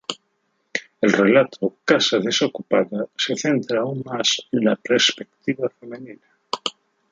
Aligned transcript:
El 1.07 1.11
relato 1.11 1.69
"Casa 1.85 2.17
desocupada" 2.23 3.05
se 3.15 3.35
centra 3.35 3.81
aún 3.81 4.01
más 4.03 4.47
en 4.51 4.65
la 4.65 4.75
perspectiva 4.75 5.69
feminista. 5.79 6.27